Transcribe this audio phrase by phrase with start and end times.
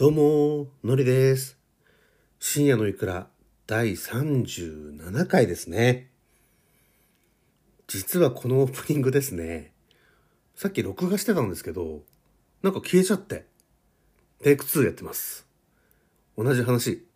[0.00, 1.58] どうも、のりです。
[2.38, 3.28] 深夜のいくら
[3.66, 6.08] 第37回ですね。
[7.86, 9.74] 実はこのオープニングですね、
[10.54, 12.00] さっき録画してたんですけど、
[12.62, 13.44] なんか消えちゃって、
[14.42, 15.46] テイク2やってます。
[16.34, 17.06] 同じ話、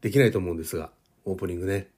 [0.00, 0.92] できないと思うんですが、
[1.24, 1.88] オープニングね。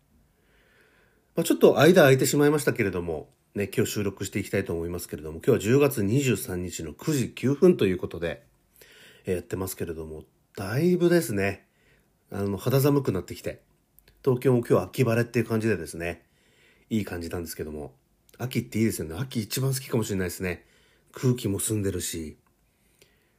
[1.36, 8.48] まあ、ちょっと間空いてしまいましたけれども、ね、今日収録していきたいと思いますけれども、今日は10月23日の9時9分ということで、
[9.32, 10.24] やってますけれども、
[10.56, 11.66] だいぶですね、
[12.30, 13.62] あの、肌寒くなってきて、
[14.24, 16.24] 東京も今日秋晴れっていう感じでですね、
[16.90, 17.94] いい感じなんですけども、
[18.38, 19.16] 秋っていいですよね。
[19.18, 20.64] 秋一番好きかもしれないですね。
[21.12, 22.36] 空気も澄んでるし、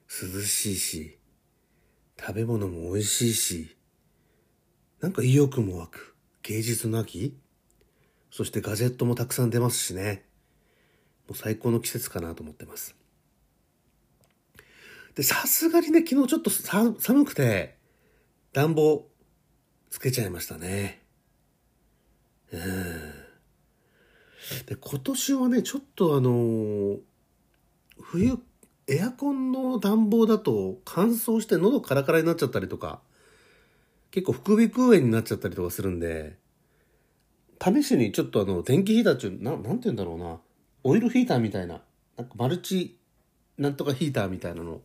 [0.07, 1.17] 涼しいし、
[2.19, 3.75] 食べ物も美味しいし、
[4.99, 6.15] なんか意欲も湧く。
[6.43, 7.37] 芸術の秋
[8.31, 10.25] そしてガジェットもたくさん出ますしね。
[11.27, 12.95] もう最高の季節かなと思ってます。
[15.15, 17.77] で、さすがにね、昨日ちょっと寒くて、
[18.53, 19.07] 暖房
[19.89, 21.01] つけちゃいましたね。
[22.51, 22.61] うん。
[24.65, 26.99] で、今年はね、ちょっとあのー
[28.01, 28.37] 冬、
[28.87, 32.99] エアコンの暖房だと乾燥して喉カラカラになっちゃったりとか、
[34.09, 36.37] 結構副鼻腔炎になっちゃったりとかするんで、
[37.63, 40.39] 試しにちょっとあの、電気ヒーターっていう、ななんて言うんだろうな、
[40.83, 41.81] オイルヒーターみたいな、
[42.17, 42.97] なんかマルチ
[43.57, 44.81] なんとかヒーターみたいなの、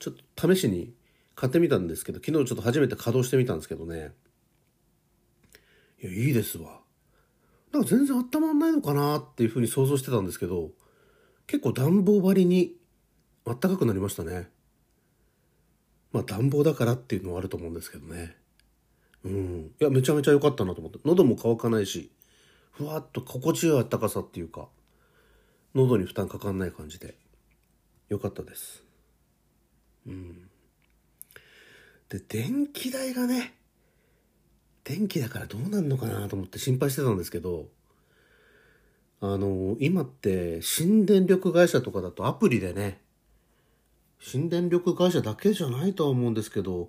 [0.00, 0.92] ちょっと試しに
[1.36, 4.12] 買ってみたんですけど、昨日ちょっと初めて稼働してみたんですけどね。
[6.02, 6.80] いや、いいですわ。
[7.72, 10.70] なんか全然温まんないのかなっていうふうに想像してたんですけど、
[11.46, 12.76] 結構暖房張りに
[13.44, 14.48] 暖かくなりましたね。
[16.12, 18.36] まあ暖房だからっていうのはあると思うんですけどね。
[19.24, 19.74] うん。
[19.78, 20.98] いや、めちゃめちゃ良かったなと思って。
[21.04, 22.10] 喉も乾かないし、
[22.72, 24.68] ふわっと心地よい暖かさっていうか、
[25.74, 27.16] 喉に負担かかんない感じで、
[28.08, 28.89] 良かったです。
[32.08, 33.54] で、電気代がね、
[34.84, 37.68] 電気だからどうなんのかなと思って心配してたんですけど、
[39.20, 43.00] あの、今って新電力会社とかだとアプリでね、
[44.18, 46.88] 新電力会社だけじゃないとは思うんですけど、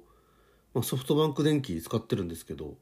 [0.73, 2.75] まあ、ソフトバンク電気使ってるんですけど、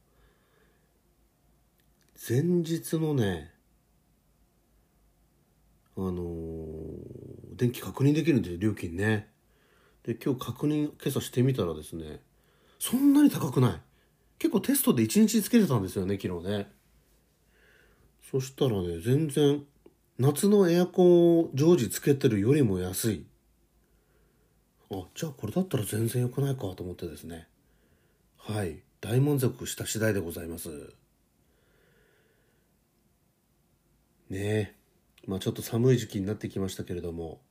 [2.27, 3.51] 前日のね、
[5.97, 6.23] あの
[7.55, 9.27] 電気確認できるんですよ、料金ね。
[10.03, 12.21] で、今日確認、今朝してみたらですね、
[12.79, 13.81] そんなに高くない。
[14.39, 16.71] 結構テストで1日つけてたんですよね、昨日ね。
[18.31, 19.65] そしたらね、全然、
[20.17, 23.25] 夏のエアコンを常時つけてるよりも安い。
[24.91, 27.47] あ、じゃあこれだったら全然良くないかと思ってですね。
[28.37, 28.81] はい。
[29.01, 30.93] 大満足した次第でございます。
[34.29, 34.75] ねえ。
[35.25, 37.41] まあちょっと寒い時期になってきましたけれども、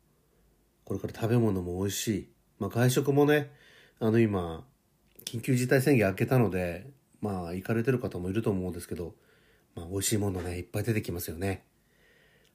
[0.84, 2.28] これから食べ物も美味しい。
[2.59, 3.51] まあ外食もね、
[4.01, 4.65] あの今、
[5.25, 6.87] 緊急事態宣言明けたので、
[7.21, 9.15] まあ行かれてる方もいると思うんですけど、
[9.75, 11.65] まあ美味しいものね、いっぱい出てきますよね。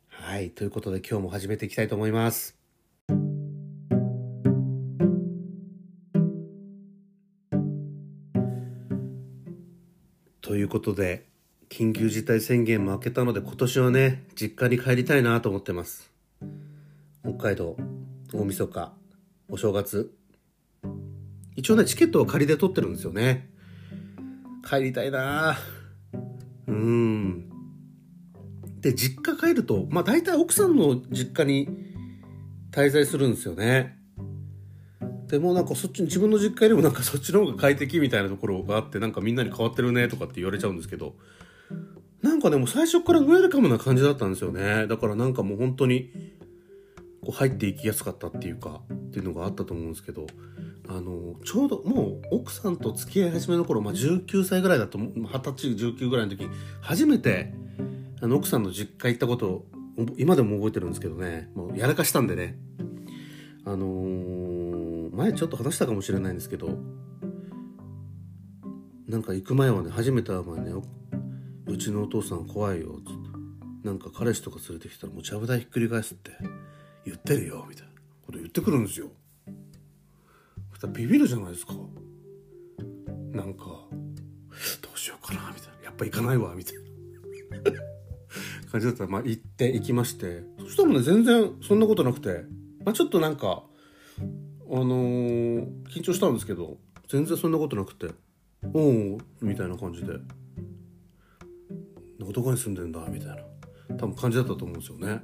[0.09, 0.49] はい。
[0.51, 2.57] ということで今日も始めていきたいと思います。
[10.41, 11.25] ということで、
[11.69, 16.11] 緊急事態宣言も明けたので今年はね、実家に帰りたいなと思ってます。
[17.23, 17.75] 北海道、
[18.33, 18.93] 大晦日、
[19.47, 20.13] お正月。
[21.55, 23.49] 一応ね、チケットは仮で取ってるんですよね。
[24.67, 25.57] 帰りたいな
[26.67, 27.49] うん。
[28.79, 31.69] で、実家帰ると、まあ大体奥さんの実家に
[32.71, 33.99] 滞在するんですよね。
[35.33, 41.15] でもなんかそっち自分の実家よりもなんかそっちの方が快適みたいなところがあってなんかみんなに変わってるねとかって言われちゃうんですけど
[42.21, 46.11] なんかでも最初からウェルカムな感じだったんですよねだからなんかもう本当に
[47.23, 50.27] こう入っていきやすかったっていうかっていうのがあったと思うんですけど
[50.87, 56.49] あのちょうどもう奥さんと付き合い始めの頃、まあ、19歳ぐらいだと二十歳19ぐらいの時に
[56.81, 57.53] 初めて
[58.21, 59.65] あの奥さんの実家行ったことを
[60.17, 62.57] 今でも覚えてるんですけどねもうやらかしたんでね。
[63.65, 66.69] あのー前ちょっと話したかもしれないんですけど
[69.07, 70.73] なんか行く前はね初めて会う前ね
[71.67, 73.33] うちのお父さん怖いよつって。
[73.83, 76.31] なんか彼氏とか連れてきたらもうちゃぶ台ひっくり返すって。
[77.05, 77.91] 言ってるよみたいな
[78.25, 79.07] こと言ってくるんですよ。
[80.71, 81.73] そしたビビるじゃないですか。
[83.31, 83.89] なんかど
[84.93, 85.85] うしようかなみたいな。
[85.85, 86.81] やっぱ行かないわみたいな。
[88.71, 90.43] 感じだったらまあ行って行きまして。
[90.59, 92.45] そしたらね全然そんなことなくて。
[92.85, 93.63] まあちょっとなんか
[94.19, 96.77] あのー緊張したんですけど
[97.07, 98.11] 全然そんなことなくて
[98.73, 100.13] 「おう」みたいな感じで
[102.33, 103.53] 「どこに住んでんだ」みたいな。
[103.97, 105.21] 多分感じだったと思うんですよね。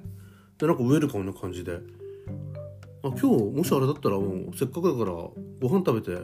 [0.60, 1.80] でなんかウェルカムな感じで
[3.04, 6.22] 「あ今日もしあれだったらもうせっかくだからご飯食べて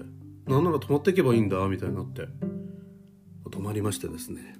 [0.47, 2.27] なんなら泊まっていけばいいんだみたいになって。
[3.55, 4.57] 泊まりましてですね。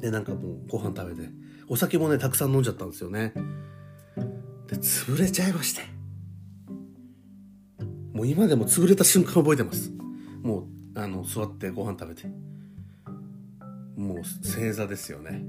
[0.00, 1.28] でなんかもうご飯食べて
[1.68, 3.34] お酒もねたくさん飲んじゃったんですよね。
[4.68, 5.82] で潰れちゃいまして。
[8.14, 9.92] もう今でも潰れた瞬間覚えてます。
[10.42, 12.28] もうあの座ってご飯食べて。
[13.96, 15.44] もう正座ですよね。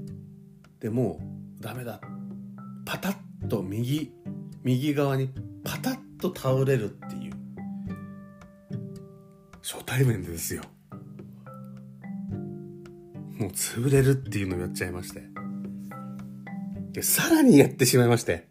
[0.80, 1.20] でも
[1.58, 2.00] うダメだ
[2.84, 4.12] パタッと右
[4.62, 5.30] 右側に
[5.64, 7.32] パタッと倒れるっていう
[9.62, 10.62] 初対面ですよ。
[13.38, 15.22] もう潰れるっていうのをやっちゃいまして。
[16.92, 18.48] でさらにやってしまいまして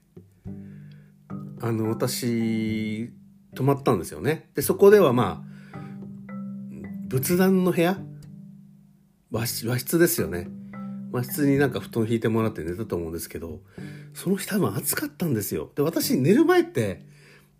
[1.61, 3.13] あの私
[3.55, 4.49] 泊まったんですよね。
[4.53, 5.77] でそこではまあ
[7.07, 7.97] 仏壇の部屋？
[9.31, 10.47] 和室和室ですよね。
[11.13, 13.61] 和室になんか布団引いてもらって寝たと思うんですけど
[14.15, 15.69] その日多分暑かったんですよ。
[15.75, 17.05] で私寝る前って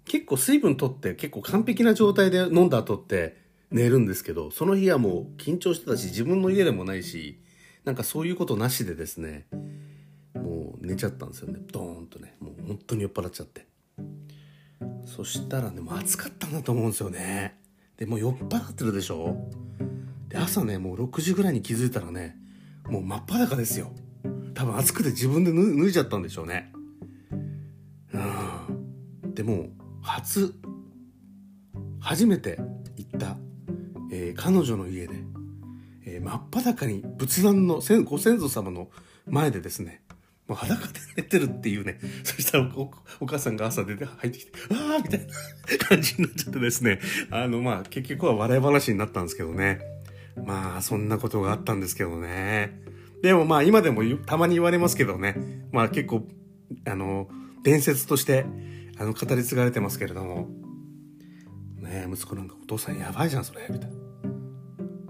[0.06, 3.38] 結構水分取って結構完璧な状態で飲んだ後って
[3.70, 7.40] 寝るんですけどその日はもう緊張してたし自分の家でもないし
[7.86, 9.46] なんかそういうことなしでですね
[10.34, 11.60] もう寝ちゃったんですよね。
[11.72, 13.68] ドーンとねもう本当に酔っ払っちゃって。
[15.06, 17.56] そしたらねもう暑かったんだと思うんですよね。
[17.98, 19.38] でもう酔っ払ってるでしょ。
[20.28, 22.36] で朝ねもう6時ぐらいに気づいたらね
[22.88, 23.92] もう真っ裸ですよ。
[24.54, 26.72] 多分暑くて自分で脱いじゃったんでしょうね。
[28.14, 28.18] う
[29.26, 29.34] ん。
[29.34, 29.68] でも
[30.02, 30.54] 初
[32.00, 32.60] 初めて
[32.98, 33.38] 行った
[34.16, 35.16] えー、彼女の家で、
[36.06, 38.90] えー、真っ裸に仏壇のご先祖様の
[39.26, 40.04] 前でですね、
[40.48, 42.92] もう裸で寝てるっていうね、 そしたらお
[43.22, 47.00] お母さんが朝出て入ってきて、ああみたいな感じになっちゃってですね、
[47.32, 49.80] あの、まあ、結局は笑い話になったんですけどね。
[50.36, 52.82] まあ、そんなことがあったんですけどね。
[53.22, 55.36] でもまあ、今でもたまに言われますけどね、
[55.72, 56.28] まあ結構、
[56.86, 57.30] あの、
[57.64, 58.46] 伝説として、
[58.98, 60.50] あの、語り継がれてますけれども、
[61.80, 63.98] ね息子なんかお父さんやばいじゃん、それ、みたいな。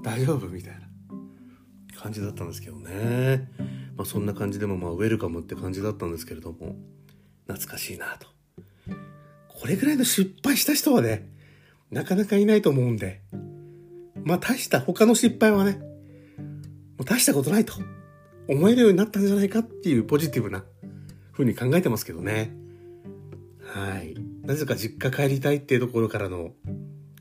[0.03, 3.49] 大丈夫みたいな感じだったんですけどね。
[3.95, 6.75] まあそんな感じでもまあウェルカムって感じだったんですけれども、
[7.47, 8.27] 懐かしいなと。
[9.47, 11.29] これぐらいの失敗した人はね、
[11.89, 13.21] なかなかいないと思うんで、
[14.23, 17.73] まあ大した他の失敗はね、もう大したことないと
[18.47, 20.63] 思えるようになったんじゃないかっていうポジティブな
[21.31, 22.55] 風に考えてますけどね。
[23.61, 24.15] はい。
[24.43, 26.51] なぜか実家帰りたいっていうところからの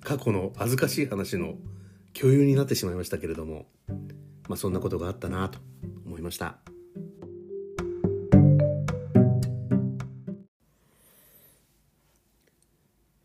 [0.03, 1.55] 過去の恥ずかしい話の
[2.13, 3.67] 共有になってしまいましたけれども、
[4.49, 5.61] まあ、そんなことがあったなと
[6.05, 6.59] 思いました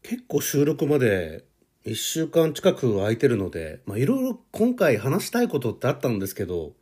[0.03, 1.43] 結構収録まで
[1.87, 6.73] 1週間近く空いてるので、まあ、いろいろ今回話したいことってあったんですけど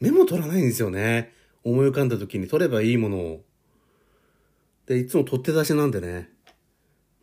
[0.00, 1.32] メモ取らないんですよね。
[1.64, 3.44] 思い浮かんだ時に取ればいいものを。
[4.86, 6.28] でいつも取って出しなんでね。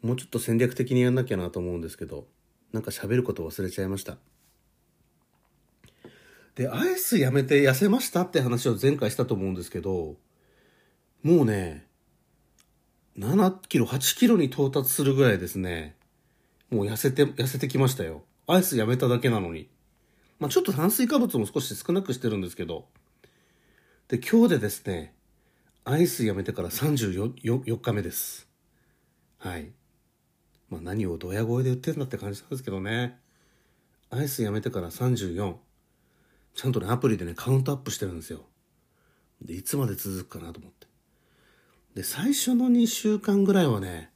[0.02, 2.26] もうちょっと戦略的にやんなきゃなと思うんですけど
[2.74, 4.18] なんか喋ること忘れちゃいました。
[6.56, 10.16] で、アイスやめて痩せましたって話を前回したと思うんですけど、
[11.24, 11.86] もうね、
[13.18, 15.96] 7キロ、8キロに到達するぐらいですね、
[16.72, 18.24] もう痩せて、痩せてきましたよ。
[18.48, 19.70] アイスやめただけなのに。
[20.40, 22.88] まあちょっと炭水化物も少し少なくしてるんですけど、
[24.08, 25.14] で、今日でですね、
[25.84, 28.48] アイスやめてから34 4日目です。
[29.38, 29.72] はい。
[30.70, 33.20] まあ、何をドヤ声で言ってんだって感じなんですけどね。
[34.10, 35.56] アイスやめてから34。
[36.54, 38.46] ちゃんとね、アプリでね、カウントアップしてるんですよ。
[39.42, 40.88] で、いつまで続くかなと思って。
[41.96, 44.12] で、最初の2週間ぐらいはね、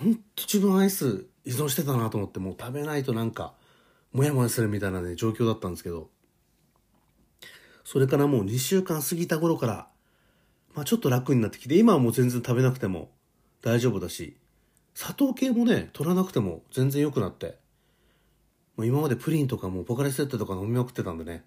[0.00, 3.54] ほんと自分アイス依存してたなと思って、もう食べないとなんか、
[4.12, 6.08] もやもやするみたいなね、状況だったんですけど、
[7.84, 9.88] それからもう2週間過ぎた頃から、
[10.74, 13.10] まあちょっと楽になってきて、今はもう全然食べなくても
[13.62, 14.36] 大丈夫だし、
[14.94, 17.58] 砂糖系もね、取らなくても全然良くなって。
[18.76, 21.44] もう今までプリンとかもポカリスエットとか飲みまくってたんでね。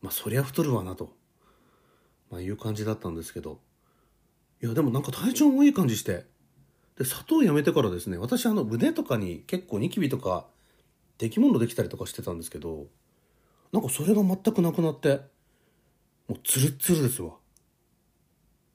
[0.00, 1.12] まあそりゃ太るわなと。
[2.30, 3.60] まあいう感じだったんですけど。
[4.62, 6.24] いやでもなんか体調もいい感じして。
[6.98, 10.46] で、砂糖やめてからですね、私あの腕とかに結構ニキビとか、
[11.18, 12.86] 出来物できたりとかしてたんですけど、
[13.72, 15.20] なんかそれが全くなくなって、
[16.28, 17.34] もうツルッツルですわ。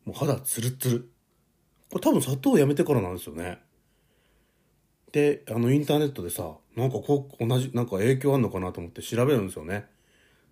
[0.05, 1.11] もう肌ツルッツル。
[1.91, 3.59] これ多分砂糖やめてからなんですよね。
[5.11, 9.85] で、あのインターネットでさ、なんかこう、同じ、なんか影響あんのかなと思って調べるんですよね。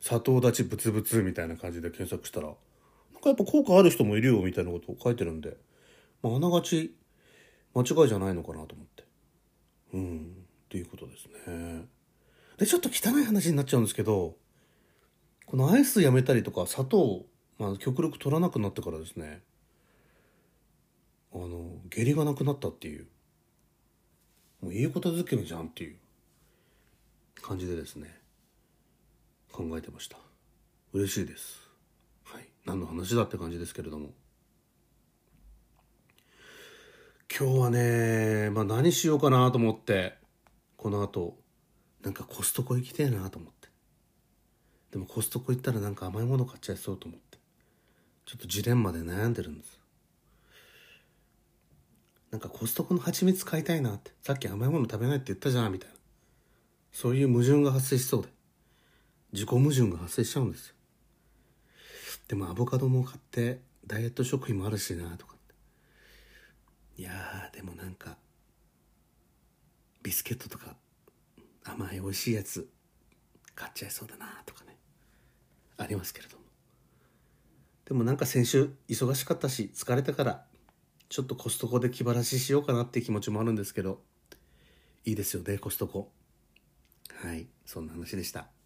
[0.02, 5.58] 砂糖立ちブツブツみたいな感じで検索したら、なんかやっぱ効果ある人もいるよみたいなことを書いてるんで、
[6.22, 6.94] まあ、あながち
[7.74, 9.04] 間違いじゃないのかなと思って。
[9.94, 11.86] うん、っていうことですね。
[12.58, 14.36] で、ちょっと汚い話になっちゃうんですけど、
[15.46, 17.26] このアイスやめたりとか砂糖、
[17.58, 19.42] まあ、極力取らなくなってからですね、
[21.34, 23.08] あの、下痢がなくなったっていう。
[24.62, 25.96] もういいことづけるじゃんっていう
[27.42, 28.20] 感じでですね。
[29.52, 30.18] 考えてました。
[30.94, 31.70] 嬉しいです。
[32.24, 32.48] はい。
[32.66, 34.10] 何の話だって感じですけれども。
[37.39, 40.17] 今日はねまあ何しようかなと思って
[40.75, 41.38] この後
[42.03, 43.69] なんかコストコ行きてえなと思って。
[44.91, 47.38] でもコストコ行ったらなんか甘いもの買っちゃいそうと思って。
[48.25, 49.79] ちょっとジレンマで悩んでるんです。
[52.31, 54.12] なんかコストコの蜂蜜買いたいなって。
[54.22, 55.96] さっき甘いもの食べないって言ったじゃんみたいな。
[56.91, 58.29] そういう矛盾が発生しそうで。
[59.31, 60.75] 自己矛盾が発生しちゃうんですよ。
[62.27, 65.38] でもアボカドも買ってダイエット食品もあるしなとか。
[67.00, 68.18] いやーでもなんか
[70.03, 70.75] ビスケットとか
[71.63, 72.68] 甘い美味しいやつ
[73.56, 74.75] 買っちゃいそうだなとかね。
[75.77, 76.44] ありますけれども。
[77.86, 80.46] でもなんか先週忙しかったし疲れたから
[81.08, 84.01] ちょっとコストコで気晴らししようかなっていう気持ちもあるんですけど
[85.06, 86.12] いいですよねコストコ。
[87.24, 88.59] はいそんな話でした。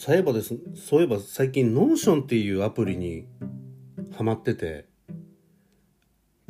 [0.00, 3.26] そういえばですそういえば最近 Notionっていうアプリに
[4.16, 4.86] ハマってて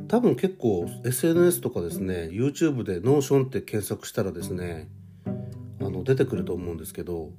[0.06, 4.88] 多分結構 SNS とかですね YouTube でノーションって検索したらですね
[5.80, 7.30] あの出てくると思うんですけど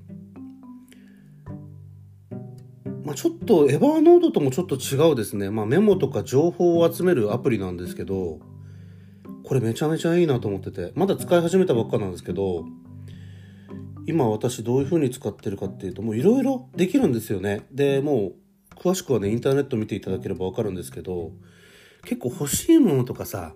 [3.06, 8.40] まあ、ちょっと Evernoteともちょっと違うですね、まあ、メモとか情報を集めるアプリなんですけど
[9.46, 12.66] これめちゃめちゃいいなと思っててまだ使い始めたばっかなんですけど
[14.08, 17.68] 今私どういう風に使ってるかっていうともういろいろできるんですよね。
[17.72, 21.32] でもう詳しくはねインターネット見ていただければ分かるんですけど
[22.04, 23.54] 結構欲しいものとかさ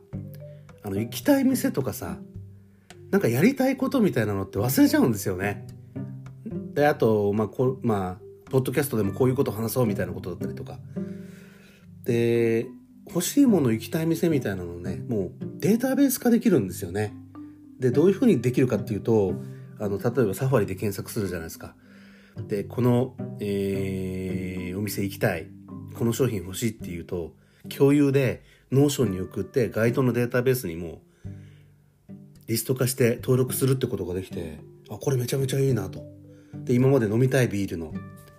[0.83, 2.19] あの行きたい店とかさ
[3.09, 5.65] なんかやりたいことみたいなのって忘れちゃうんですよね。
[6.73, 10.79] であとまあこまあポッドキャストでもこういうこと話そうみたいなことだったりとか。
[12.03, 12.67] で
[13.07, 17.15] 欲しいもの行きたい店みたいなのねもうデータベース化できるんですよね。
[17.79, 19.33] でどういうふうにできるかっていうと
[19.79, 21.75] あの例えば Safariで検索するじゃないですか。
[22.47, 25.47] でこの、えー、お店行きたい。
[25.95, 27.33] この商品欲しいっていうと
[27.69, 31.01] 共有で Notionに送って該当のデータベースにも
[32.47, 36.03] リスト化して登録するってことができてあこれめちゃめちゃいいなと。
[36.53, 37.93] で今まで飲みたいビールの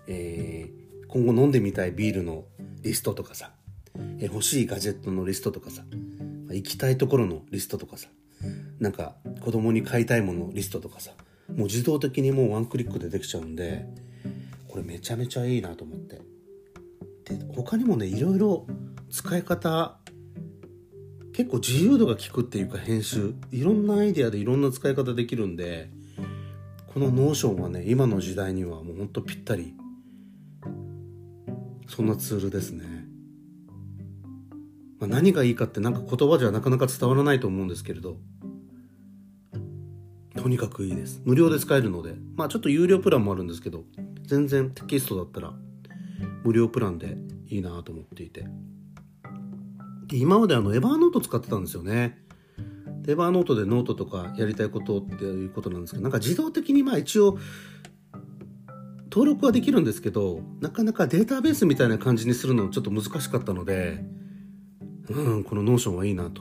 [0.06, 2.44] えー、今後飲んでみたいビールの
[2.82, 3.50] リストとかさ、
[4.18, 5.82] えー、欲しいガジェットのリストとかさ、
[6.50, 8.08] 行きたいところのリストとかさ、
[8.78, 11.12] なんか子供に買いたいものリストとかさ、
[11.54, 13.86] もう自動的にもうワンクリックでできちゃうんで、
[14.68, 16.20] これめちゃめちゃいいなと思って。
[17.24, 18.66] で、他にもね、いろいろ
[19.10, 19.98] 使い方、
[21.32, 25.90] 結構自由度が利くっていうか編集、いろんなアイデアでいろんな使い方できるんで、
[26.86, 29.74] この Notionはね、今の時代にはもうほんとぴったり
[31.88, 32.84] そんなツールですね。
[34.98, 38.16] まあ、何がいいかってなんか言葉じゃなかなか伝わらないと思うんですけれど、
[40.46, 41.20] とにかくいいです。
[41.24, 43.82] 無料で使えるので、まあちょっと有料プランもあるんですけど、
[44.22, 45.52] 全然テキストだったら
[46.44, 47.16] 無料プランで
[47.48, 48.46] いいなと思っていて。
[50.06, 52.16] で今まであの Evernote使ってたんですよね。
[53.08, 57.38] Evernoteでノートとかやりたいことっていうことなんですけど、なんか自動的にまあ一応
[59.10, 64.04] 登録はできるんですけど、なかなかデータベースみたいな感じにするのちょっと難しかったので、
[65.08, 66.40] うん、この Notionはいいなと。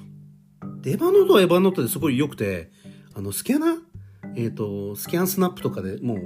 [0.83, 2.69] で、 Evernoteは Evernoteですごい良くて、
[3.17, 3.85] あの、スキャナー
[4.38, 6.20] え、ー、と、 ScanSnap とかでもう、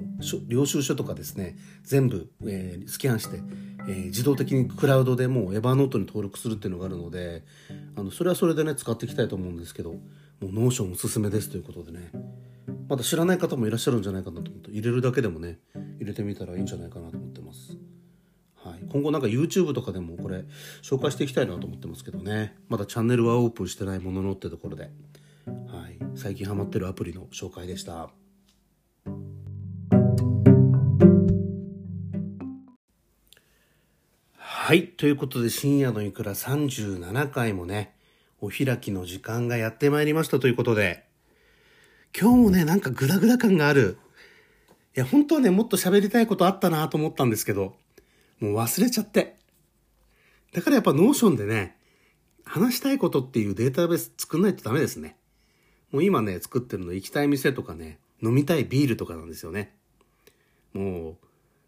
[0.48, 3.42] 領収書とかですね、全部、えー、スキャンして、
[3.88, 7.44] えー、自動的にクラウドでもう Evernoteに登録するっていうのがあるので、
[7.96, 10.00] あの、それはそれでね、使っていきたいと思うんですけど、も
[10.44, 12.12] う Notionおすすめですということでね、
[12.88, 15.60] まだ知らない方もいらっしゃるんじゃないかなと思って、入れるだけでもね、
[16.00, 17.78] 入れてみたらいいんじゃないかなと思ってます。
[18.56, 20.44] はい、今後なんか YouTube とかでもこれ
[20.82, 22.56] 紹介していきたいなと思ってますけどね。
[22.68, 24.92] まだチャンネルはオープンしてないもののってところで、
[26.19, 28.09] 最近ハマってるアプリの紹介でした
[34.35, 37.95] はいということで深夜のいくら37回もね
[38.41, 41.05] お開きの時間がやってまいりましたということで
[42.19, 43.97] 今日もねなんかグダグダ感がある
[44.95, 47.75] いや、本当はね、もっと喋りたいことあったなと思ったんですけど、
[48.39, 49.38] もう忘れちゃって。
[50.51, 51.77] だからやっぱ Notionでね、
[52.43, 55.18] 話したいことっていうデータベース作んないとダメですね。
[55.91, 59.75] もう今ね、作ってるの行きたい店とかね、飲みたいビールとかなんですよね。
[60.74, 61.17] もう、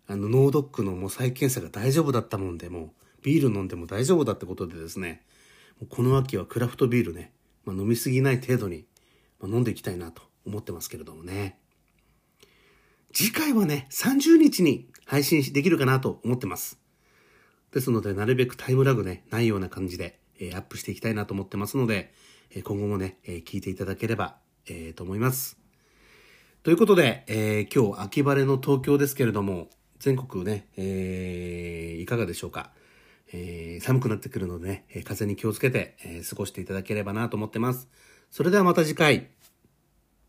[0.07, 5.23] あの、脳ドックのもう再検査が大丈夫だったもんで、も、ビール飲んでも大丈夫だってことでですね、
[5.79, 7.31] もうこの秋はクラフトビールね、
[7.65, 8.85] まあ、飲みすぎない程度に、
[9.39, 11.57] まあ、飲んでいきたいなと思ってますけれどもね。
[13.13, 16.79] 次回はね、30日に配信できるかなと思ってます。
[17.71, 22.13] ですので、なるべくタイムラグね、ないような感じで、えー、アップしていきたいなと思ってますので、
[22.53, 24.35] え今後もね、え聞いていただければ、
[24.67, 25.57] え、と思います。
[26.63, 32.71] ということで、えー、今日秋晴れの東京ですけれども、全国ね、えー、いかがでしょうか。
[33.33, 37.87] えー、寒くなってくるのでね、風に気をつけて、え、過ごしていただければなと思ってます。
[38.29, 39.29] それではまた次回。